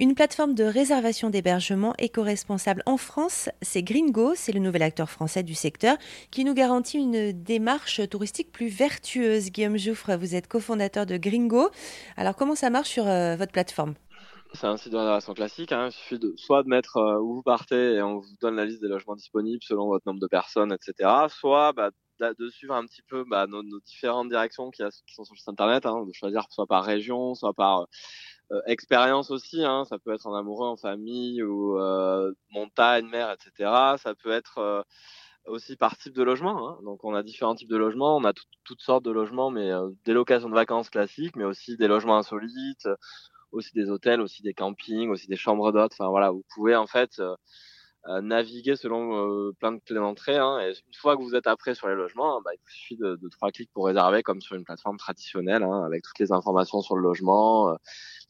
Une 0.00 0.14
plateforme 0.14 0.54
de 0.54 0.62
réservation 0.62 1.28
d'hébergement 1.28 1.92
éco-responsable 1.98 2.84
en 2.86 2.96
France, 2.96 3.48
c'est 3.62 3.82
Gringo, 3.82 4.34
c'est 4.36 4.52
le 4.52 4.60
nouvel 4.60 4.82
acteur 4.82 5.10
français 5.10 5.42
du 5.42 5.54
secteur 5.54 5.96
qui 6.30 6.44
nous 6.44 6.54
garantit 6.54 6.98
une 6.98 7.32
démarche 7.32 8.08
touristique 8.08 8.52
plus 8.52 8.68
vertueuse. 8.68 9.50
Guillaume 9.50 9.76
Jouffre, 9.76 10.14
vous 10.14 10.36
êtes 10.36 10.46
cofondateur 10.46 11.04
de 11.04 11.16
Gringo. 11.16 11.70
Alors 12.16 12.36
comment 12.36 12.54
ça 12.54 12.70
marche 12.70 12.90
sur 12.90 13.08
euh, 13.08 13.34
votre 13.34 13.50
plateforme? 13.50 13.94
C'est 14.54 14.68
un 14.68 14.76
site 14.76 14.92
de 14.92 14.98
réservation 14.98 15.34
classique. 15.34 15.72
Hein. 15.72 15.88
Il 15.88 15.92
suffit 15.92 16.20
soit 16.36 16.62
de 16.62 16.68
mettre 16.68 16.98
euh, 16.98 17.18
où 17.18 17.34
vous 17.34 17.42
partez 17.42 17.94
et 17.94 18.02
on 18.02 18.20
vous 18.20 18.36
donne 18.40 18.54
la 18.54 18.66
liste 18.66 18.80
des 18.80 18.88
logements 18.88 19.16
disponibles 19.16 19.64
selon 19.64 19.88
votre 19.88 20.06
nombre 20.06 20.20
de 20.20 20.28
personnes, 20.28 20.72
etc. 20.72 21.10
Soit 21.28 21.72
bah, 21.72 21.90
de 22.20 22.48
suivre 22.48 22.74
un 22.74 22.84
petit 22.84 23.02
peu 23.02 23.24
bah, 23.28 23.46
nos, 23.48 23.62
différentes 23.80 24.28
directions 24.28 24.70
qui, 24.70 24.82
sont 25.12 25.24
sur 25.24 25.34
le 25.34 25.38
site 25.38 25.48
internet, 25.48 25.86
hein, 25.86 26.04
de 26.06 26.12
choisir 26.12 26.44
soit 26.50 26.66
par 26.66 26.84
région, 26.84 27.34
soit 27.34 27.52
par 27.52 27.80
euh, 27.80 27.84
expérience 28.66 29.30
aussi. 29.30 29.64
Hein. 29.64 29.84
Ça 29.88 29.98
peut 29.98 30.12
être 30.12 30.26
en 30.26 30.34
amoureux, 30.34 30.68
en 30.68 30.76
famille 30.76 31.42
ou 31.42 31.78
euh, 31.78 32.32
montagne, 32.50 33.06
mer, 33.06 33.30
etc. 33.30 33.96
Ça 33.98 34.14
peut 34.22 34.30
être 34.30 34.58
euh, 34.58 34.82
aussi 35.46 35.76
par 35.76 35.96
type 35.96 36.14
de 36.14 36.22
logement. 36.22 36.68
Hein. 36.68 36.78
Donc 36.84 37.04
on 37.04 37.14
a 37.14 37.22
différents 37.22 37.54
types 37.54 37.70
de 37.70 37.76
logements, 37.76 38.16
on 38.16 38.24
a 38.24 38.32
toutes 38.64 38.80
sortes 38.82 39.04
de 39.04 39.10
logements, 39.10 39.50
mais 39.50 39.70
des 40.04 40.12
locations 40.12 40.48
de 40.48 40.54
vacances 40.54 40.90
classiques, 40.90 41.36
mais 41.36 41.44
aussi 41.44 41.76
des 41.76 41.88
logements 41.88 42.18
insolites, 42.18 42.88
aussi 43.52 43.72
des 43.74 43.90
hôtels, 43.90 44.20
aussi 44.20 44.42
des 44.42 44.54
campings, 44.54 45.10
aussi 45.10 45.28
des 45.28 45.36
chambres 45.36 45.72
d'hôtes. 45.72 45.92
Enfin 45.98 46.10
voilà, 46.10 46.30
vous 46.30 46.44
pouvez 46.54 46.76
en 46.76 46.86
fait 46.86 47.20
naviguer 48.22 48.76
selon 48.76 49.48
euh, 49.48 49.52
plein 49.58 49.72
de 49.72 49.80
clés 49.80 49.96
d'entrée. 49.96 50.36
Hein, 50.36 50.60
et 50.60 50.68
une 50.68 50.94
fois 50.94 51.16
que 51.16 51.22
vous 51.22 51.34
êtes 51.34 51.46
après 51.46 51.74
sur 51.74 51.88
les 51.88 51.94
logements, 51.94 52.40
bah, 52.42 52.50
il 52.54 52.58
vous 52.58 52.70
suffit 52.70 52.96
de, 52.96 53.16
de, 53.16 53.28
trois 53.28 53.50
clics 53.50 53.70
pour 53.72 53.86
réserver 53.86 54.22
comme 54.22 54.40
sur 54.40 54.56
une 54.56 54.64
plateforme 54.64 54.96
traditionnelle, 54.96 55.62
hein, 55.62 55.84
avec 55.84 56.02
toutes 56.02 56.18
les 56.18 56.32
informations 56.32 56.80
sur 56.80 56.96
le 56.96 57.02
logement, 57.02 57.70
euh, 57.70 57.74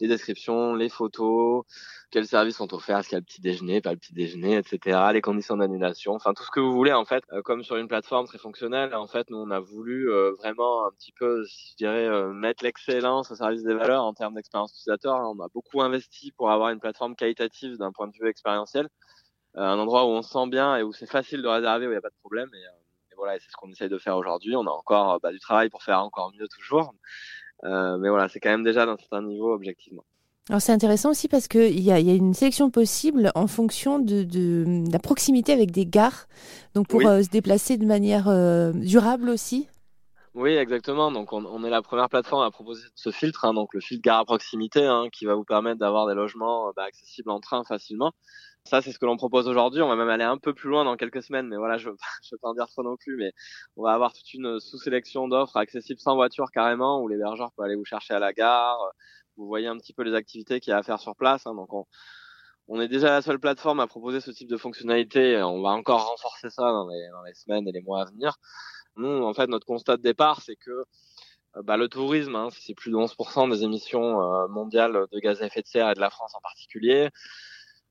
les 0.01 0.09
descriptions, 0.09 0.75
les 0.75 0.89
photos, 0.89 1.65
quels 2.11 2.27
services 2.27 2.57
sont 2.57 2.73
offerts, 2.75 2.99
est-ce 2.99 3.09
qu'il 3.09 3.17
y 3.17 3.19
a 3.19 3.21
le 3.21 3.25
petit 3.25 3.41
déjeuner, 3.41 3.81
pas 3.81 3.93
le 3.93 3.99
petit 3.99 4.15
déjeuner, 4.15 4.57
etc., 4.57 4.99
les 5.13 5.21
conditions 5.21 5.57
d'annulation, 5.57 6.15
enfin 6.15 6.35
tout 6.35 6.43
ce 6.45 6.51
que 6.51 6.61
vous 6.61 6.73
voulez 6.73 6.93
en 6.93 7.05
fait, 7.05 7.23
euh, 7.33 7.43
comme 7.43 7.63
sur 7.63 7.77
une 7.77 7.89
plateforme 7.89 8.27
très 8.27 8.39
fonctionnelle. 8.39 8.95
En 8.95 9.07
fait, 9.07 9.31
nous 9.31 9.39
on 9.39 9.51
a 9.51 9.61
voulu 9.61 10.09
vraiment 10.39 10.87
un 10.87 10.91
petit 10.93 11.13
peu, 11.13 11.45
je 11.45 11.77
dirais, 11.77 12.09
mettre 12.33 12.65
l'excellence 12.65 13.31
au 13.31 13.37
service 13.37 13.63
des 13.63 13.75
valeurs 13.75 14.05
en 14.05 14.15
termes 14.15 14.35
d'expérience 14.35 14.73
utilisateur. 14.73 15.15
Hein. 15.17 15.35
On 15.37 15.45
a 15.45 15.49
beaucoup 15.53 15.83
investi 15.83 16.33
pour 16.33 16.51
avoir 16.51 16.71
une 16.71 16.81
plateforme 16.81 17.15
qualitative 17.15 17.77
d'un 17.77 17.93
point 17.93 18.09
de 18.09 18.13
vue 18.21 18.29
expérientiel. 18.29 18.89
Euh, 19.59 19.63
un 19.63 19.79
endroit 19.79 20.05
où 20.05 20.11
on 20.11 20.23
se 20.23 20.31
sent 20.31 20.47
bien 20.49 20.77
et 20.77 20.83
où 20.83 20.93
c'est 20.93 21.11
facile 21.11 21.43
de 21.43 21.49
réserver, 21.49 21.87
où 21.87 21.91
il 21.91 21.93
n'y 21.93 21.99
a 21.99 22.03
pas 22.03 22.11
de 22.11 22.21
problème. 22.21 22.49
Et, 22.55 22.65
euh, 22.65 23.15
voilà, 23.17 23.37
c'est 23.41 23.51
ce 23.51 23.57
qu'on 23.57 23.71
essaye 23.71 23.89
de 23.89 23.99
faire 23.99 24.17
aujourd'hui. 24.17 24.55
On 24.55 24.67
a 24.67 24.71
encore 24.71 25.15
euh, 25.15 25.19
bah, 25.21 25.33
du 25.33 25.41
travail 25.41 25.69
pour 25.69 25.83
faire 25.83 26.01
encore 26.01 26.33
mieux 26.39 26.47
toujours. 26.47 26.95
mais 27.65 28.09
voilà, 28.09 28.29
c'est 28.29 28.39
quand 28.39 28.51
même 28.51 28.63
déjà 28.63 28.87
d'un 28.87 28.97
certain 28.97 29.23
niveau 29.23 29.53
objectivement. 29.53 30.05
Alors 30.49 30.63
c'est 30.63 30.73
intéressant 30.73 31.11
aussi 31.11 31.29
parce 31.29 31.47
qu'il 31.47 31.81
y 31.81 31.91
a, 31.91 32.01
y 32.01 32.11
a 32.11 32.15
une 32.15 32.33
sélection 32.33 32.71
possible 32.71 33.33
en 33.35 33.47
fonction 33.47 33.99
de, 33.99 34.23
de, 34.23 34.85
la 34.91 34.99
proximité 34.99 35.53
avec 35.53 35.73
des 35.73 35.85
gares, 35.85 36.27
donc 36.75 36.87
pour 36.89 37.03
se 37.03 37.29
déplacer 37.29 37.77
de 37.77 37.85
manière 37.85 38.33
durable 38.73 39.29
aussi. 39.29 39.69
Oui, 40.39 40.53
exactement. 40.53 41.11
Donc 41.11 41.33
on, 41.33 41.45
on, 41.47 41.65
est 41.65 41.71
la 41.71 41.83
première 41.83 42.09
plateforme 42.09 42.45
à 42.45 42.51
proposer 42.53 42.87
ce 42.95 43.11
filtre, 43.11 43.45
hein, 43.45 43.55
donc 43.55 43.75
le 43.75 43.81
filtre 43.81 44.03
gare 44.05 44.21
à 44.21 44.25
proximité, 44.25 44.85
hein, 44.87 45.09
qui 45.11 45.25
va 45.25 45.35
vous 45.35 45.43
permettre 45.43 45.81
d'avoir 45.81 46.07
des 46.07 46.15
logements 46.15 46.73
bah, 46.77 46.85
accessibles 46.85 47.31
en 47.31 47.41
train 47.41 47.65
facilement. 47.65 48.13
Ça, 48.63 48.81
c'est 48.81 48.93
ce 48.93 49.01
que 49.01 49.07
l'on 49.07 49.17
propose 49.17 49.49
aujourd'hui. 49.49 49.83
On 49.83 49.89
va 49.89 49.97
même 49.97 50.09
aller 50.09 50.23
un 50.23 50.39
peu 50.39 50.55
plus 50.55 50.71
loin 50.71 50.85
dans 50.85 50.97
quelques 50.97 51.25
semaines, 51.25 51.49
mais 51.49 51.57
voilà, 51.57 51.77
je 51.77 51.89
ne 51.89 51.95
veux 52.33 52.39
pas 52.41 52.51
en 52.51 52.55
dire 52.55 52.69
trop 52.69 52.85
non 52.85 52.97
plus, 52.97 53.17
mais 53.17 53.33
on 53.77 53.83
va 53.83 53.95
avoir 53.95 54.13
toute 54.13 54.33
une 54.33 54.61
sous-sélection 54.61 55.27
d'offres 55.27 55.57
accessibles 55.57 55.99
sans 55.99 56.15
voiture 56.15 56.53
carrément, 56.53 57.03
où 57.03 57.09
l'hébergeur 57.09 57.51
peut 57.57 57.65
aller 57.65 57.75
vous 57.75 57.85
chercher 57.85 58.15
à 58.15 58.21
la 58.21 58.33
gare. 58.33 58.79
Vous 59.39 59.49
voyez 59.49 59.67
un 59.67 59.77
petit 59.77 59.93
peu 59.93 60.05
les 60.05 60.15
activités 60.15 60.61
qu'il 60.61 60.71
y 60.71 60.75
a 60.75 60.79
à 60.79 60.85
faire 60.85 61.01
sur 61.01 61.17
place. 61.17 61.49
Hein, 61.49 61.55
donc 61.57 61.73
on, 61.75 61.85
on 62.69 62.81
est 62.81 62.89
déjà 62.89 63.09
la 63.09 63.23
seule 63.23 63.41
plateforme 63.41 63.81
à 63.81 63.89
proposer 63.89 64.21
ce 64.21 64.31
type 64.31 64.49
de 64.49 64.57
fonctionnalité. 64.57 65.43
On 65.43 65.63
va 65.63 65.71
encore 65.71 66.11
renforcer 66.11 66.51
ça 66.51 66.63
dans 66.63 66.87
les, 66.89 67.09
dans 67.11 67.23
les 67.25 67.35
semaines 67.35 67.67
et 67.67 67.73
les 67.73 67.81
mois 67.81 68.03
à 68.03 68.05
venir. 68.05 68.39
Nous, 68.99 69.25
en 69.25 69.33
fait, 69.33 69.47
notre 69.47 69.67
constat 69.67 69.97
de 69.97 70.03
départ, 70.03 70.43
c'est 70.43 70.57
que 70.57 70.85
euh, 71.57 71.63
bah, 71.63 71.77
le 71.77 71.89
tourisme, 71.89 72.35
hein, 72.35 72.49
c'est 72.53 72.75
plus 72.75 72.91
de 72.91 72.97
11% 72.97 73.51
des 73.51 73.63
émissions 73.65 74.21
euh, 74.23 74.49
mondiales 74.49 75.07
de 75.13 75.19
gaz 75.21 75.43
à 75.43 75.47
effet 75.47 75.63
de 75.63 75.69
serre 75.69 75.91
et 75.91 75.95
de 75.95 76.01
la 76.01 76.11
France 76.11 76.35
en 76.35 76.41
particulier. 76.41 77.11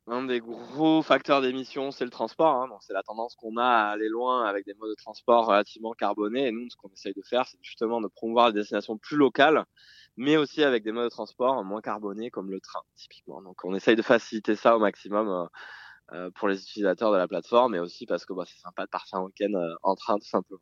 Un 0.09 0.23
des 0.25 0.39
gros 0.39 1.01
facteurs 1.01 1.41
d'émission, 1.41 1.91
c'est 1.91 2.05
le 2.05 2.11
transport. 2.11 2.55
Hein. 2.55 2.69
C'est 2.81 2.93
la 2.93 3.03
tendance 3.03 3.35
qu'on 3.35 3.57
a 3.57 3.65
à 3.65 3.89
aller 3.91 4.07
loin 4.09 4.45
avec 4.45 4.65
des 4.65 4.73
modes 4.73 4.91
de 4.91 4.95
transport 4.95 5.47
relativement 5.47 5.93
carbonés. 5.93 6.47
Et 6.47 6.51
nous, 6.51 6.69
ce 6.69 6.77
qu'on 6.77 6.89
essaye 6.89 7.13
de 7.13 7.21
faire, 7.23 7.45
c'est 7.45 7.57
justement 7.61 7.99
de 8.01 8.07
promouvoir 8.07 8.53
des 8.53 8.59
destinations 8.59 8.97
plus 8.97 9.17
locales, 9.17 9.65
mais 10.17 10.37
aussi 10.37 10.63
avec 10.63 10.83
des 10.83 10.91
modes 10.93 11.05
de 11.05 11.09
transport 11.09 11.63
moins 11.65 11.81
carbonés, 11.81 12.31
comme 12.31 12.51
le 12.51 12.61
train, 12.61 12.81
typiquement. 12.95 13.41
Donc, 13.41 13.63
on 13.65 13.75
essaye 13.75 13.95
de 13.97 14.01
faciliter 14.01 14.55
ça 14.55 14.77
au 14.77 14.79
maximum 14.79 15.29
euh, 15.29 15.45
euh 16.13 16.31
pour 16.35 16.47
les 16.47 16.61
utilisateurs 16.61 17.11
de 17.11 17.17
la 17.17 17.27
plateforme, 17.27 17.73
mais 17.73 17.79
aussi 17.79 18.05
parce 18.05 18.25
que 18.25 18.33
bah, 18.33 18.45
c'est 18.47 18.59
sympa 18.59 18.85
de 18.85 18.89
partir 18.89 19.19
un 19.19 19.23
week-end 19.23 19.51
en 19.83 19.95
train, 19.95 20.17
tout 20.19 20.27
simplement. 20.27 20.61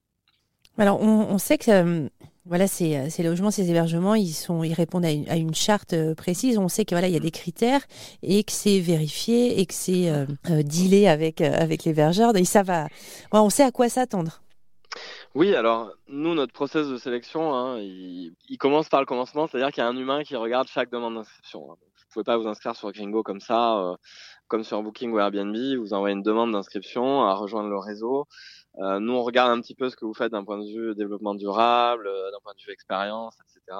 Alors, 0.78 1.02
on, 1.02 1.38
sait 1.38 1.58
que 1.58 1.72
euh, 1.72 2.09
voilà, 2.46 2.68
ces, 2.68 3.09
ces, 3.09 3.24
logements, 3.24 3.50
ces 3.50 3.69
hébergements, 3.69 4.16
ils, 4.16 4.34
sont, 4.34 4.63
ils 4.63 4.74
répondent 4.74 5.06
à 5.06 5.36
une, 5.36 5.56
charte 5.56 5.94
euh, 5.94 6.13
précise. 6.16 6.58
On 6.58 6.68
sait 6.68 6.84
que 6.84 6.94
voilà, 6.94 7.08
il 7.08 7.13
y 7.13 7.18
a 7.18 7.22
des 7.22 7.31
critères 7.31 7.81
et 8.22 8.44
que 8.44 8.52
c'est 8.52 8.80
vérifié 8.80 9.59
et 9.59 9.66
que 9.66 9.74
c'est 9.74 10.09
euh, 10.09 10.25
euh 10.50 10.64
dealé 10.64 11.08
avec 11.08 11.40
l'hébergeur. 11.85 12.35
Et 12.35 12.44
ça 12.44 12.62
va. 12.62 12.88
on 13.31 13.50
sait 13.50 13.64
à 13.64 13.72
quoi 13.72 13.88
s'attendre. 13.88 14.41
Oui, 15.34 15.53
alors 15.56 15.91
nous, 16.08 16.34
notre 16.34 16.53
process 16.53 16.88
de 16.88 16.97
sélection, 16.97 17.53
hein, 17.53 17.80
il, 17.80 18.34
il, 18.50 18.58
commence 18.58 18.88
par 18.88 19.02
le 19.02 19.06
commencement, 19.06 19.47
c'est-à-dire 19.47 19.72
qu'il 19.72 19.84
y 19.84 19.85
a 19.85 19.90
un 19.90 19.97
humain 19.97 20.24
qui 20.24 20.38
regarde 20.38 20.68
chaque 20.69 20.90
demande 20.90 21.16
d'inscription. 21.16 21.72
Hein. 21.72 21.75
Vous 22.16 22.24
pouvez 22.24 22.34
pas 22.34 22.38
vous 22.38 22.48
inscrire 22.48 22.78
sur 22.78 22.94
Gringo 22.94 23.24
comme 23.24 23.42
ça, 23.42 23.98
comme 24.48 24.64
sur 24.64 24.81
Booking 24.81 25.12
ou 25.12 25.20
Airbnb. 25.20 25.53
Vous 25.78 25.94
envoyez 25.94 26.16
une 26.16 26.24
demande 26.24 26.53
d'inscription 26.53 27.24
à 27.24 27.34
rejoindre 27.34 27.68
le 27.68 27.78
réseau. 27.78 28.26
Euh, 28.80 29.00
nous, 29.00 29.14
on 29.14 29.24
regarde 29.24 29.52
un 29.52 29.62
petit 29.62 29.76
peu 29.76 29.90
ce 29.90 29.96
que 29.96 30.06
vous 30.06 30.14
faites 30.14 30.31
d'un 30.31 30.44
point 30.44 30.58
de 30.58 30.66
vue 30.66 30.96
développement 30.96 31.36
durable, 31.36 32.08
euh, 32.08 32.31
d'un 32.31 32.40
point 32.44 32.53
de 32.53 32.62
vue 32.66 32.72
expérience, 32.72 33.36
etc. 33.42 33.78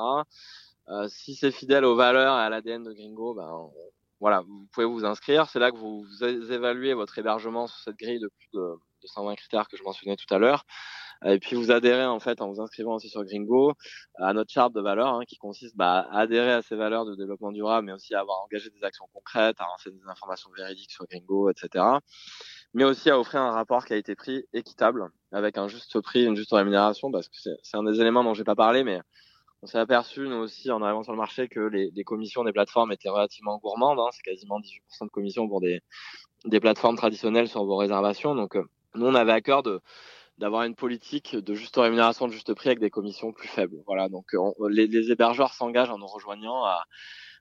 Euh, 0.90 1.08
si 1.08 1.36
c'est 1.36 1.52
fidèle 1.52 1.86
aux 1.86 1.96
valeurs 1.96 2.38
et 2.38 2.42
à 2.42 2.50
l'ADN 2.50 2.84
de 2.84 2.94
Gringo, 2.94 3.34
ben 3.34 3.70
voilà, 4.26 4.42
vous 4.42 4.68
pouvez 4.74 4.88
vous 4.88 5.06
inscrire. 5.06 5.48
C'est 5.52 5.60
là 5.60 5.70
que 5.70 5.78
vous, 5.78 6.04
évaluez 6.24 6.96
votre 6.96 7.20
hébergement 7.20 7.68
sur 7.68 7.78
cette 7.78 7.96
grille 7.96 8.20
de 8.20 8.28
plus 8.28 8.48
de, 8.54 8.60
de 9.04 9.08
120 9.08 9.36
critères 9.36 9.68
que 9.68 9.78
je 9.78 9.84
mentionnais 9.84 10.16
tout 10.16 10.34
à 10.34 10.40
l'heure. 10.40 10.64
Et 11.26 11.38
puis 11.38 11.56
vous 11.56 11.70
adhérez 11.70 12.06
en 12.06 12.20
fait 12.20 12.42
en 12.42 12.52
vous 12.52 12.60
inscrivant 12.60 12.96
aussi 12.96 13.08
sur 13.08 13.24
Gringo 13.24 13.74
à 14.16 14.34
notre 14.34 14.52
charte 14.52 14.74
de 14.74 14.82
valeurs 14.82 15.14
hein, 15.14 15.26
qui 15.28 15.38
consiste 15.38 15.78
bah, 15.78 16.08
à 16.12 16.22
adhérer 16.22 16.54
à 16.54 16.64
ces 16.64 16.76
valeurs 16.76 17.06
de 17.06 17.14
développement 17.14 17.52
durable, 17.52 17.86
mais 17.86 17.94
aussi 17.94 18.16
à 18.16 18.22
avoir 18.22 18.42
engagé 18.42 18.72
des 18.72 18.84
actions 18.84 19.06
concrètes, 19.14 19.62
à 19.62 19.66
lancer 19.66 19.92
des 19.92 20.08
informations 20.08 20.50
véridiques 20.58 20.92
sur 20.92 21.06
Gringo, 21.06 21.52
etc 21.52 21.84
mais 22.76 22.84
aussi 22.84 23.10
à 23.10 23.18
offrir 23.18 23.42
un 23.42 23.52
rapport 23.52 23.86
qui 23.86 23.94
a 23.94 23.96
été 23.96 24.16
pris 24.16 24.44
équitable, 24.54 25.08
avec 25.32 25.58
un 25.58 25.70
juste 25.70 26.00
prix, 26.02 26.26
une 26.26 26.36
juste 26.36 26.52
rémunération, 26.52 27.10
parce 27.10 27.30
que 27.30 27.36
c'est 27.64 27.78
un 27.78 27.84
des 27.84 28.02
éléments 28.02 28.22
dont 28.22 28.34
j'ai 28.34 28.44
pas 28.44 28.56
parlé, 28.56 28.84
mais 28.84 29.00
on 29.66 29.68
s'est 29.68 29.80
aperçu, 29.80 30.28
nous 30.28 30.36
aussi, 30.36 30.70
en 30.70 30.80
arrivant 30.84 31.02
sur 31.02 31.12
le 31.12 31.18
marché, 31.18 31.48
que 31.48 31.60
les, 31.60 32.04
commissions 32.04 32.44
des 32.44 32.52
plateformes 32.52 32.92
étaient 32.92 33.10
relativement 33.10 33.58
gourmandes. 33.58 34.00
Hein, 34.00 34.10
c'est 34.12 34.22
quasiment 34.22 34.60
18% 34.60 35.06
de 35.06 35.10
commissions 35.10 35.48
pour 35.48 35.60
des, 35.60 35.82
plateformes 36.62 36.96
traditionnelles 36.96 37.48
sur 37.48 37.66
vos 37.66 37.76
réservations. 37.76 38.36
Donc, 38.36 38.56
euh, 38.56 38.64
nous, 38.94 39.08
on 39.08 39.16
avait 39.16 39.32
à 39.32 39.42
cœur 39.42 39.64
de 39.64 39.82
d'avoir 40.38 40.64
une 40.64 40.76
politique 40.76 41.36
de 41.36 41.54
juste 41.56 41.78
rémunération, 41.78 42.28
de 42.28 42.34
juste 42.34 42.54
prix 42.54 42.68
avec 42.68 42.80
des 42.80 42.90
commissions 42.92 43.32
plus 43.32 43.48
faibles. 43.48 43.82
Voilà, 43.88 44.10
donc 44.10 44.26
les, 44.70 44.86
les, 44.86 45.10
hébergeurs 45.10 45.54
s'engagent 45.54 45.90
en 45.90 45.98
nous 45.98 46.08
rejoignant 46.08 46.66
à, 46.66 46.84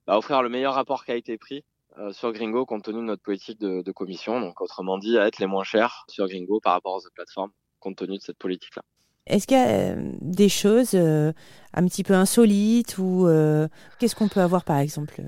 à 0.06 0.16
offrir 0.16 0.42
le 0.42 0.48
meilleur 0.48 0.74
rapport 0.74 1.04
qualité-prix 1.04 1.64
euh, 1.98 2.12
sur 2.12 2.32
Gringo 2.32 2.64
compte 2.66 2.84
tenu 2.84 2.98
de 2.98 3.02
notre 3.02 3.22
politique 3.22 3.58
de, 3.58 3.82
de, 3.82 3.92
commission. 3.92 4.40
Donc, 4.40 4.60
autrement 4.60 4.96
dit, 4.96 5.18
à 5.18 5.26
être 5.26 5.40
les 5.40 5.46
moins 5.46 5.64
chers 5.64 6.04
sur 6.08 6.28
Gringo 6.28 6.60
par 6.60 6.72
rapport 6.72 6.94
aux 6.94 6.98
autres 6.98 7.14
plateformes 7.14 7.50
compte 7.80 7.96
tenu 7.96 8.16
de 8.16 8.22
cette 8.22 8.38
politique-là. 8.38 8.82
Est-ce 9.26 9.46
qu'il 9.46 9.56
y 9.56 9.60
a 9.60 9.68
euh, 9.68 10.12
des 10.20 10.48
choses 10.48 10.94
euh, 10.94 11.32
un 11.72 11.86
petit 11.86 12.04
peu 12.04 12.14
insolites 12.14 12.98
ou 12.98 13.26
qu'est-ce 13.98 14.14
qu'on 14.14 14.28
peut 14.28 14.40
avoir 14.40 14.64
par 14.64 14.78
exemple 14.78 15.22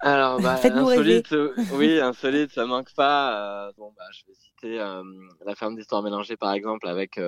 Alors, 0.00 0.40
bah, 0.40 0.58
insolite, 0.62 1.34
oui, 1.72 2.00
insolite, 2.00 2.52
ça 2.52 2.64
manque 2.66 2.94
pas. 2.94 3.70
bon, 3.76 3.92
bah, 3.96 4.04
je 4.12 4.26
vais 4.26 4.34
citer 4.34 4.78
la 5.44 5.54
ferme 5.54 5.76
d'histoire 5.76 6.02
mélangée 6.02 6.36
par 6.36 6.52
exemple 6.52 6.88
avec 6.88 7.20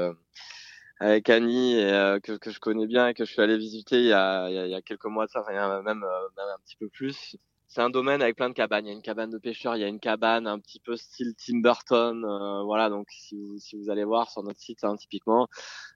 avec 0.98 1.28
Annie 1.28 1.78
et, 1.78 2.18
que, 2.22 2.38
que, 2.38 2.50
je 2.50 2.58
connais 2.58 2.86
bien 2.86 3.08
et 3.08 3.14
que 3.14 3.26
je 3.26 3.32
suis 3.32 3.42
allé 3.42 3.58
visiter 3.58 3.98
il 3.98 4.06
y 4.06 4.12
a, 4.14 4.48
il 4.48 4.70
y 4.70 4.74
a, 4.74 4.80
quelques 4.80 5.04
mois 5.04 5.26
de 5.26 5.30
ça, 5.30 5.40
enfin, 5.40 5.52
même, 5.82 5.98
même 5.98 6.04
un 6.04 6.58
petit 6.64 6.76
peu 6.76 6.88
plus 6.88 7.36
c'est 7.68 7.80
un 7.80 7.90
domaine 7.90 8.22
avec 8.22 8.36
plein 8.36 8.48
de 8.48 8.54
cabanes. 8.54 8.86
Il 8.86 8.88
y 8.88 8.92
a 8.92 8.94
une 8.94 9.02
cabane 9.02 9.30
de 9.30 9.38
pêcheurs, 9.38 9.76
il 9.76 9.80
y 9.80 9.84
a 9.84 9.88
une 9.88 10.00
cabane 10.00 10.46
un 10.46 10.58
petit 10.58 10.80
peu 10.80 10.96
style 10.96 11.34
Tim 11.36 11.58
Burton. 11.60 12.24
Euh, 12.24 12.62
voilà, 12.62 12.88
donc 12.88 13.08
si 13.10 13.36
vous, 13.36 13.58
si 13.58 13.76
vous 13.76 13.90
allez 13.90 14.04
voir 14.04 14.30
sur 14.30 14.42
notre 14.42 14.60
site, 14.60 14.84
hein, 14.84 14.96
typiquement, 14.96 15.48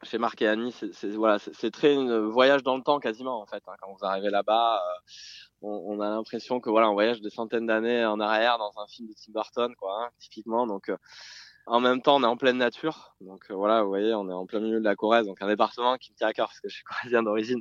chez 0.02 0.19
Marc 0.19 0.43
et 0.43 0.49
Annie, 0.49 0.72
c'est 0.72 1.11
voilà, 1.11 1.38
très 1.72 1.96
un 1.96 2.28
voyage 2.28 2.62
dans 2.62 2.76
le 2.76 2.82
temps 2.82 2.99
quasiment 2.99 3.40
en 3.40 3.46
fait. 3.46 3.62
Hein. 3.67 3.75
Quand 3.81 3.93
vous 3.93 4.05
arrivez 4.05 4.31
là-bas, 4.31 4.76
euh, 4.76 5.00
on, 5.62 5.99
on, 5.99 6.00
a 6.00 6.11
l'impression 6.11 6.61
que 6.61 6.70
voilà, 6.70 6.90
on 6.90 6.94
voyage 6.94 7.20
des 7.20 7.31
centaines 7.31 7.67
d'années 7.67 8.05
en 8.05 8.19
arrière 8.20 8.58
dans 8.58 8.73
un 8.78 8.87
film 8.88 9.08
de 9.08 9.14
Tim 9.14 9.32
Burton, 9.32 9.75
quoi, 9.76 10.05
hein, 10.05 10.11
typiquement. 10.19 10.66
Donc 10.66 10.88
euh, 10.88 10.96
En 11.67 11.81
même 11.81 12.03
temps, 12.03 12.17
on 12.17 12.23
est 12.23 12.27
en 12.27 12.37
pleine 12.37 12.57
nature. 12.59 13.15
Donc 13.21 13.45
euh, 13.51 13.55
voilà, 13.55 13.83
vous 13.83 13.89
voyez, 13.89 14.15
on 14.15 14.29
est 14.29 14.33
en 14.33 14.47
plein 14.47 14.61
milieu 14.61 14.81
de 14.81 14.85
la 14.85 14.97
Corrèze, 14.97 15.27
donc 15.27 15.41
un 15.43 15.47
département 15.47 15.97
qui 15.99 16.11
me 16.12 16.17
tient 16.17 16.29
à 16.29 16.33
cœur 16.33 16.49
parce 16.49 16.61
que 16.61 16.69
je 16.69 16.75
suis 16.75 16.85
corrézien 17.12 17.23
d'origine. 17.23 17.61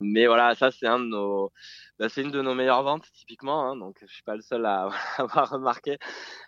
Mais 0.00 0.26
voilà, 0.26 0.54
ça 0.54 0.70
c'est 0.70 0.86
un 0.86 0.98
de 0.98 1.04
nos, 1.06 1.52
bah, 1.98 2.08
c'est 2.08 2.22
une 2.22 2.30
de 2.30 2.42
nos 2.42 2.54
meilleures 2.54 2.82
ventes 2.82 3.06
typiquement. 3.12 3.64
Hein, 3.64 3.76
donc 3.76 3.96
je 4.00 4.12
suis 4.12 4.22
pas 4.22 4.34
le 4.34 4.42
seul 4.42 4.64
à 4.66 4.88
avoir 5.18 5.50
remarqué. 5.50 5.98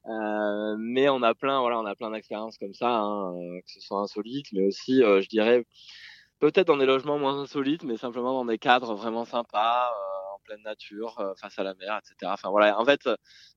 Euh, 0.06 0.76
mais 0.78 1.08
on 1.08 1.22
a 1.22 1.34
plein, 1.34 1.60
voilà, 1.60 1.78
on 1.78 1.86
a 1.86 1.94
plein 1.94 2.10
d'expériences 2.10 2.58
comme 2.58 2.74
ça, 2.74 2.88
hein, 2.90 3.34
euh, 3.34 3.60
que 3.60 3.70
ce 3.70 3.80
soit 3.80 4.00
insolite, 4.00 4.46
mais 4.52 4.66
aussi, 4.66 5.02
euh, 5.02 5.20
je 5.20 5.28
dirais, 5.28 5.66
peut-être 6.40 6.66
dans 6.68 6.76
des 6.76 6.86
logements 6.86 7.18
moins 7.18 7.38
insolites, 7.40 7.84
mais 7.84 7.96
simplement 7.96 8.32
dans 8.32 8.44
des 8.46 8.58
cadres 8.58 8.94
vraiment 8.94 9.24
sympas 9.24 9.92
pleine 10.46 10.62
nature, 10.64 11.18
euh, 11.18 11.34
face 11.40 11.58
à 11.58 11.62
la 11.62 11.74
mer, 11.74 11.98
etc. 11.98 12.30
Enfin 12.32 12.50
voilà, 12.50 12.78
en 12.78 12.84
fait, 12.84 13.08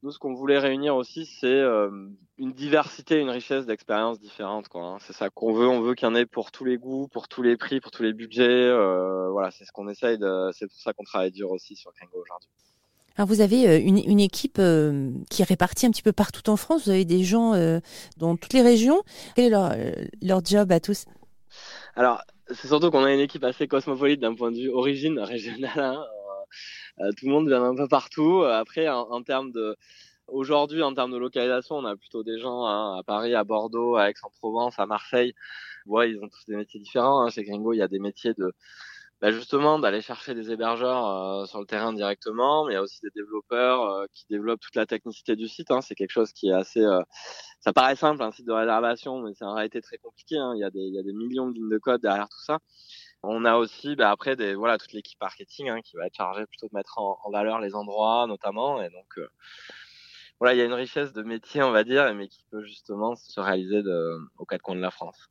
nous, 0.03 0.11
ce 0.11 0.19
qu'on 0.19 0.33
voulait 0.33 0.57
réunir 0.57 0.95
aussi, 0.95 1.25
c'est 1.25 1.47
euh, 1.47 1.89
une 2.37 2.53
diversité, 2.53 3.19
une 3.19 3.29
richesse 3.29 3.65
d'expériences 3.65 4.19
différentes. 4.19 4.67
Quoi, 4.67 4.81
hein. 4.81 4.97
C'est 4.99 5.13
ça 5.13 5.29
qu'on 5.29 5.53
veut. 5.53 5.67
On 5.67 5.81
veut 5.81 5.95
qu'il 5.95 6.07
y 6.07 6.11
en 6.11 6.15
ait 6.15 6.25
pour 6.25 6.51
tous 6.51 6.65
les 6.65 6.77
goûts, 6.77 7.07
pour 7.07 7.27
tous 7.27 7.41
les 7.41 7.57
prix, 7.57 7.79
pour 7.79 7.91
tous 7.91 8.03
les 8.03 8.13
budgets. 8.13 8.43
Euh, 8.43 9.29
voilà, 9.31 9.51
c'est 9.51 9.65
ce 9.65 9.71
qu'on 9.71 9.87
essaye. 9.87 10.17
De... 10.17 10.49
C'est 10.53 10.67
pour 10.67 10.79
ça 10.79 10.93
qu'on 10.93 11.03
travaille 11.03 11.31
dur 11.31 11.51
aussi 11.51 11.75
sur 11.75 11.91
Gringo 11.93 12.21
aujourd'hui. 12.21 12.49
Alors 13.15 13.27
vous 13.27 13.41
avez 13.41 13.77
une, 13.79 13.97
une 13.97 14.19
équipe 14.21 14.61
qui 15.29 15.41
est 15.41 15.45
répartie 15.45 15.85
un 15.85 15.91
petit 15.91 16.01
peu 16.01 16.13
partout 16.13 16.49
en 16.49 16.55
France. 16.55 16.85
Vous 16.85 16.91
avez 16.91 17.05
des 17.05 17.23
gens 17.23 17.53
dans 18.15 18.37
toutes 18.37 18.53
les 18.53 18.61
régions. 18.61 19.03
Quel 19.35 19.45
est 19.45 19.49
leur, 19.49 19.75
leur 20.21 20.45
job 20.45 20.71
à 20.71 20.79
tous? 20.79 21.05
Alors, 21.95 22.21
c'est 22.51 22.67
surtout 22.67 22.89
qu'on 22.91 23.03
a 23.03 23.13
une 23.13 23.19
équipe 23.19 23.43
assez 23.43 23.67
cosmopolite 23.67 24.21
d'un 24.21 24.35
point 24.35 24.51
de 24.51 24.57
vue 24.57 24.69
origine 24.69 25.19
régionale. 25.19 25.79
Hein. 25.79 26.03
Euh, 27.01 27.11
tout 27.17 27.25
le 27.25 27.31
monde 27.31 27.47
vient 27.47 27.63
un 27.63 27.75
peu 27.75 27.87
partout. 27.87 28.43
Après, 28.43 28.87
en, 28.89 29.23
termes 29.23 29.51
de 29.51 29.75
Aujourd'hui, 30.31 30.83
en 30.83 30.93
termes 30.93 31.11
de 31.11 31.17
localisation, 31.17 31.75
on 31.77 31.85
a 31.85 31.95
plutôt 31.95 32.23
des 32.23 32.39
gens 32.39 32.65
hein, 32.65 32.97
à 32.99 33.03
Paris, 33.03 33.33
à 33.33 33.43
Bordeaux, 33.43 33.95
à 33.95 34.09
Aix-en-Provence, 34.09 34.77
à 34.77 34.85
Marseille. 34.85 35.33
Ouais, 35.85 36.11
ils 36.11 36.17
ont 36.19 36.27
tous 36.29 36.45
des 36.47 36.55
métiers 36.55 36.79
différents. 36.79 37.21
Hein. 37.21 37.29
Chez 37.29 37.43
Gringo, 37.43 37.73
il 37.73 37.77
y 37.77 37.81
a 37.81 37.87
des 37.87 37.99
métiers 37.99 38.33
de 38.33 38.53
bah 39.21 39.31
justement 39.31 39.79
d'aller 39.79 40.01
chercher 40.01 40.33
des 40.33 40.49
hébergeurs 40.49 41.05
euh, 41.05 41.45
sur 41.45 41.59
le 41.59 41.65
terrain 41.65 41.91
directement, 41.91 42.65
mais 42.65 42.73
il 42.73 42.75
y 42.75 42.77
a 42.77 42.81
aussi 42.81 43.01
des 43.01 43.09
développeurs 43.13 43.83
euh, 43.83 44.05
qui 44.13 44.25
développent 44.29 44.61
toute 44.61 44.75
la 44.75 44.85
technicité 44.85 45.35
du 45.35 45.49
site. 45.49 45.71
Hein. 45.71 45.81
C'est 45.81 45.95
quelque 45.95 46.11
chose 46.11 46.31
qui 46.31 46.49
est 46.49 46.53
assez, 46.53 46.85
ça 47.59 47.73
paraît 47.73 47.97
simple 47.97 48.21
un 48.23 48.31
site 48.31 48.45
de 48.45 48.53
réservation, 48.53 49.21
mais 49.21 49.33
c'est 49.33 49.45
en 49.45 49.53
réalité 49.53 49.81
très 49.81 49.97
compliqué. 49.97 50.37
Hein. 50.37 50.53
Il 50.55 50.61
y 50.61 50.63
a 50.63 50.69
des, 50.69 50.79
il 50.79 50.93
y 50.93 50.99
a 50.99 51.03
des 51.03 51.13
millions 51.13 51.49
de 51.49 51.53
lignes 51.55 51.69
de 51.69 51.77
code 51.79 52.01
derrière 52.01 52.29
tout 52.29 52.41
ça. 52.45 52.59
On 53.23 53.43
a 53.43 53.55
aussi 53.55 53.95
bah, 53.95 54.11
après 54.11 54.35
des 54.35 54.55
voilà 54.55 54.77
toute 54.77 54.93
l'équipe 54.93 55.19
marketing 55.19 55.69
hein, 55.69 55.81
qui 55.81 55.97
va 55.97 56.07
être 56.07 56.15
chargée 56.15 56.45
plutôt 56.45 56.67
de 56.67 56.75
mettre 56.75 56.99
en, 56.99 57.17
valeur 57.31 57.59
les 57.59 57.75
endroits 57.75 58.25
notamment 58.27 58.81
et 58.81 58.89
donc 58.89 59.17
euh, 59.17 59.27
voilà 60.39 60.53
il 60.53 60.57
y 60.57 60.61
a 60.61 60.65
une 60.65 60.73
richesse 60.73 61.11
de 61.11 61.21
métiers 61.21 61.61
on 61.61 61.71
va 61.71 61.83
dire 61.83 62.13
mais 62.15 62.29
qui 62.29 62.43
peut 62.49 62.63
justement 62.63 63.15
se 63.15 63.39
réaliser 63.39 63.83
de, 63.83 64.17
aux 64.37 64.45
quatre 64.45 64.61
coins 64.61 64.75
de 64.75 64.81
la 64.81 64.91
France. 64.91 65.29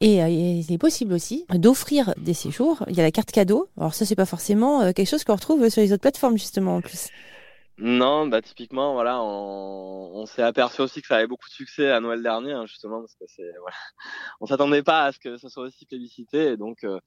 Et 0.00 0.22
euh, 0.22 0.62
c'est 0.66 0.78
possible 0.78 1.12
aussi 1.12 1.46
d'offrir 1.54 2.12
des 2.16 2.34
séjours. 2.34 2.84
Il 2.88 2.96
y 2.96 3.00
a 3.00 3.04
la 3.04 3.12
carte 3.12 3.30
cadeau. 3.30 3.68
Alors 3.76 3.94
ça 3.94 4.04
c'est 4.04 4.16
pas 4.16 4.26
forcément 4.26 4.80
euh, 4.80 4.92
quelque 4.92 5.08
chose 5.08 5.22
qu'on 5.22 5.36
retrouve 5.36 5.68
sur 5.68 5.82
les 5.82 5.92
autres 5.92 6.02
plateformes 6.02 6.38
justement 6.38 6.76
en 6.76 6.80
plus. 6.80 7.08
Non, 7.84 8.28
bah 8.28 8.40
typiquement, 8.40 8.92
voilà, 8.92 9.20
on, 9.20 10.24
s'est 10.26 10.42
aperçu 10.42 10.82
aussi 10.82 11.02
que 11.02 11.08
ça 11.08 11.16
avait 11.16 11.26
beaucoup 11.26 11.48
de 11.48 11.52
succès 11.54 11.90
à 11.90 11.98
Noël 11.98 12.22
dernier, 12.22 12.52
hein, 12.52 12.64
justement, 12.64 13.00
parce 13.00 13.16
que 13.16 13.24
c'est, 13.26 13.50
voilà, 13.60 13.76
on 14.40 14.46
s'attendait 14.46 14.84
pas 14.84 15.06
à 15.06 15.12
ce 15.12 15.18
que 15.18 15.36
ce 15.36 15.48
soit 15.48 15.64
aussi 15.64 15.84
plébiscité, 15.84 16.52
et 16.52 16.56
donc, 16.56 16.84
euh, 16.84 17.00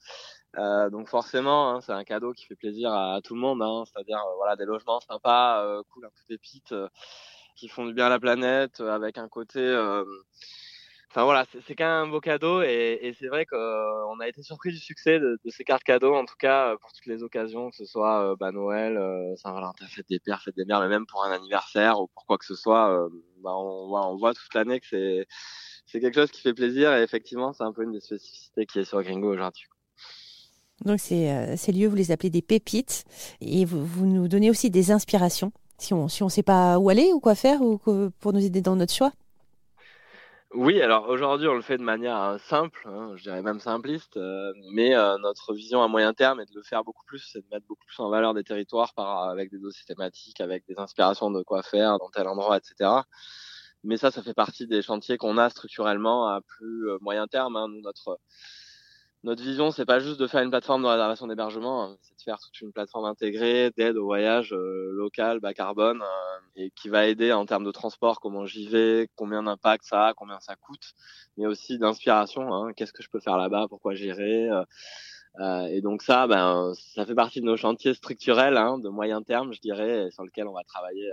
euh 0.57 0.89
donc 0.89 1.07
forcément, 1.07 1.69
hein, 1.71 1.81
c'est 1.81 1.93
un 1.93 2.03
cadeau 2.03 2.33
qui 2.33 2.45
fait 2.45 2.57
plaisir 2.57 2.91
à, 2.91 3.21
tout 3.23 3.35
le 3.35 3.39
monde, 3.39 3.61
hein, 3.61 3.85
c'est-à-dire, 3.85 4.17
euh, 4.17 4.35
voilà, 4.35 4.57
des 4.57 4.65
logements 4.65 4.99
sympas, 4.99 5.63
euh, 5.63 5.81
cool, 5.93 6.07
un 6.07 6.09
peu 6.09 6.23
pépites, 6.27 6.75
qui 7.55 7.69
font 7.69 7.85
du 7.85 7.93
bien 7.93 8.07
à 8.07 8.09
la 8.09 8.19
planète, 8.19 8.81
avec 8.81 9.17
un 9.17 9.29
côté 9.29 9.61
Voilà, 11.13 11.45
c'est 11.65 11.75
quand 11.75 11.85
même 11.85 12.09
un 12.09 12.11
beau 12.11 12.19
cadeau 12.19 12.61
et, 12.61 13.15
c'est 13.17 13.27
vrai 13.27 13.45
qu'on 13.45 14.19
a 14.19 14.27
été 14.27 14.43
surpris 14.43 14.71
du 14.71 14.77
succès 14.77 15.19
de, 15.19 15.39
ces 15.47 15.63
cartes 15.63 15.83
cadeaux, 15.83 16.13
en 16.13 16.25
tout 16.25 16.35
cas 16.37 16.71
euh, 16.71 16.77
pour 16.77 16.91
toutes 16.91 17.05
les 17.05 17.23
occasions, 17.23 17.69
que 17.69 17.75
ce 17.77 17.85
soit 17.85 18.31
euh, 18.31 18.35
bah, 18.37 18.51
Noël, 18.51 18.97
euh, 18.97 19.35
Saint-Valentin, 19.37 19.85
fête 19.87 20.07
des 20.09 20.19
pères, 20.19 20.41
fête 20.41 20.55
des 20.57 20.65
mères, 20.65 20.81
mais 20.81 20.89
même 20.89 21.05
pour 21.05 21.23
un 21.23 21.31
anniversaire 21.31 22.01
ou 22.01 22.07
pour 22.07 22.25
quoi 22.25 22.37
que 22.37 22.45
ce 22.45 22.55
soit, 22.55 23.09
bah, 23.41 23.55
on, 23.55 23.93
on 23.93 24.17
voit 24.17 24.33
toute 24.33 24.53
l'année 24.53 24.81
que 24.81 24.85
c'est 25.85 25.99
quelque 26.01 26.15
chose 26.15 26.31
qui 26.31 26.41
fait 26.41 26.53
plaisir 26.53 26.93
et 26.93 27.03
effectivement 27.03 27.53
c'est 27.53 27.63
un 27.63 27.71
peu 27.71 27.83
une 27.83 27.93
des 27.93 28.01
spécificités 28.01 28.65
qui 28.65 28.79
est 28.79 28.85
sur 28.85 29.01
Gringo 29.01 29.31
aujourd'hui. 29.31 29.65
Donc 30.83 30.99
ces, 30.99 31.55
ces 31.55 31.71
lieux, 31.71 31.87
vous 31.87 31.95
les 31.95 32.11
appelez 32.11 32.29
des 32.29 32.41
pépites 32.41 33.05
et 33.39 33.63
vous, 33.63 33.85
vous 33.85 34.05
nous 34.05 34.27
donnez 34.27 34.49
aussi 34.49 34.69
des 34.69 34.91
inspirations 34.91 35.53
si 35.77 35.93
on 35.93 36.07
si 36.07 36.23
on 36.23 36.29
sait 36.29 36.43
pas 36.43 36.79
où 36.79 36.89
aller 36.89 37.11
ou 37.13 37.19
quoi 37.19 37.35
faire 37.35 37.61
ou 37.61 37.77
pour 37.77 38.33
nous 38.33 38.43
aider 38.43 38.61
dans 38.61 38.75
notre 38.75 38.93
choix. 38.93 39.11
Oui, 40.55 40.81
alors 40.81 41.09
aujourd'hui, 41.09 41.49
on 41.49 41.53
le 41.53 41.61
fait 41.61 41.77
de 41.77 41.83
manière 41.83 42.21
euh, 42.21 42.37
simple, 42.37 42.87
hein, 42.87 43.11
je 43.17 43.23
dirais 43.23 43.41
même 43.41 43.59
simpliste, 43.59 44.15
euh, 44.15 44.53
mais 44.71 44.95
euh, 44.95 45.17
notre 45.17 45.53
vision 45.53 45.83
à 45.83 45.89
moyen 45.89 46.13
terme 46.13 46.39
est 46.39 46.45
de 46.45 46.55
le 46.55 46.63
faire 46.63 46.85
beaucoup 46.85 47.03
plus, 47.05 47.19
c'est 47.19 47.41
de 47.41 47.45
mettre 47.51 47.65
beaucoup 47.67 47.85
plus 47.85 47.99
en 47.99 48.09
valeur 48.09 48.33
des 48.33 48.45
territoires 48.45 48.93
par, 48.93 49.23
avec 49.27 49.51
des 49.51 49.59
dossiers 49.59 49.83
thématiques, 49.85 50.39
avec 50.39 50.65
des 50.65 50.79
inspirations 50.79 51.29
de 51.29 51.43
quoi 51.43 51.61
faire 51.61 51.99
dans 51.99 52.09
tel 52.09 52.25
endroit, 52.29 52.57
etc. 52.57 52.89
Mais 53.83 53.97
ça, 53.97 54.11
ça 54.11 54.23
fait 54.23 54.33
partie 54.33 54.65
des 54.65 54.81
chantiers 54.81 55.17
qu'on 55.17 55.37
a 55.37 55.49
structurellement 55.49 56.29
à 56.29 56.39
plus 56.39 56.87
moyen 57.01 57.27
terme. 57.27 57.57
Hein. 57.57 57.67
notre 57.83 58.17
notre 59.25 59.41
vision, 59.41 59.71
c'est 59.71 59.85
pas 59.85 59.99
juste 59.99 60.19
de 60.19 60.27
faire 60.27 60.43
une 60.43 60.51
plateforme 60.51 60.83
de 60.83 60.87
réservation 60.87 61.25
d'hébergement, 61.25 61.83
hein. 61.83 61.97
c'est 61.99 62.15
de 62.15 62.21
faire 62.21 62.37
toute 62.39 62.61
une 62.61 62.71
plateforme 62.71 63.05
intégrée 63.05 63.71
d'aide 63.75 63.97
au 63.97 64.05
voyage 64.05 64.53
euh, 64.53 64.91
local, 64.93 65.39
bas 65.39 65.55
carbone, 65.55 66.03
euh, 66.03 66.39
et 66.55 66.69
qui 66.69 66.89
va 66.89 67.07
aider 67.07 67.33
en 67.33 67.47
termes 67.47 67.63
de 67.63 67.71
transport, 67.71 68.19
comment 68.19 68.45
j'y 68.45 68.67
vais, 68.67 69.09
combien 69.15 69.41
d'impact 69.41 69.83
ça 69.85 70.07
a, 70.09 70.13
combien 70.13 70.39
ça 70.41 70.55
coûte, 70.55 70.93
mais 71.37 71.47
aussi 71.47 71.79
d'inspiration. 71.79 72.53
Hein, 72.53 72.73
Qu'est-ce 72.73 72.93
que 72.93 73.01
je 73.01 73.09
peux 73.09 73.19
faire 73.19 73.37
là-bas, 73.37 73.65
pourquoi 73.67 73.95
j'irai? 73.95 74.47
Euh, 74.47 74.63
euh, 75.39 75.65
et 75.65 75.81
donc 75.81 76.03
ça, 76.03 76.27
ben, 76.27 76.73
ça 76.75 77.03
fait 77.07 77.15
partie 77.15 77.41
de 77.41 77.45
nos 77.45 77.57
chantiers 77.57 77.95
structurels 77.95 78.57
hein, 78.57 78.77
de 78.77 78.89
moyen 78.89 79.23
terme, 79.23 79.53
je 79.53 79.59
dirais, 79.59 80.07
sur 80.11 80.23
lesquels 80.23 80.47
on 80.47 80.53
va 80.53 80.63
travailler 80.63 81.09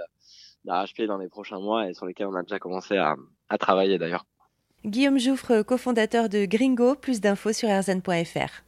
d'arrache-pied 0.65 1.07
dans 1.07 1.19
les 1.19 1.29
prochains 1.31 1.61
mois 1.61 1.89
et 1.89 1.95
sur 1.95 2.05
lesquels 2.05 2.27
on 2.27 2.35
a 2.35 2.43
déjà 2.43 2.59
commencé 2.59 2.99
à, 2.99 3.17
à 3.49 3.57
travailler 3.57 3.99
d'ailleurs. 3.99 4.27
Guillaume 4.85 5.21
Jouffre, 5.21 5.63
cofondateur 5.63 6.29
de 6.29 6.45
Gringo, 6.45 6.97
plus 6.97 7.21
d'infos 7.21 7.53
sur 7.53 7.69
rzn.fr. 7.69 8.65